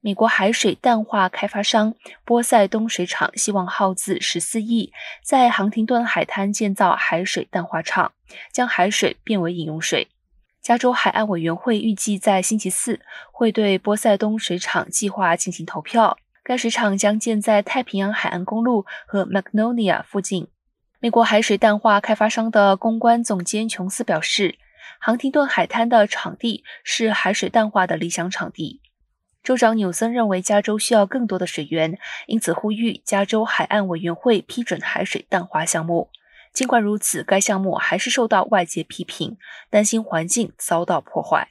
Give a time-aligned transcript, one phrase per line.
[0.00, 1.94] 美国海水淡化开发商
[2.24, 4.92] 波塞冬水厂希望耗资十四亿，
[5.24, 8.12] 在杭廷顿海滩建造海水淡化厂，
[8.52, 10.06] 将海水变为饮用水。
[10.62, 13.00] 加州海岸委员会预计在星期四
[13.32, 16.16] 会对波塞冬水厂计划进行投票。
[16.44, 20.46] 该水厂将建在太平洋海岸公路和 Magnolia 附近。
[21.00, 24.56] 美国海水淡化开发商的公关总监琼斯表示，
[25.00, 28.80] 杭廷顿海滩的场地是海水淡化的理想场地。
[29.48, 36.10] 州长纽森认为加州需要更多的水源，因此呼吁加州海岸委员会批准海水淡化项目。
[36.52, 39.38] 尽管如此，该项目还是受到外界批评，
[39.70, 41.48] 担心环境遭到破坏。